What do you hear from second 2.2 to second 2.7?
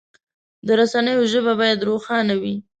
وي.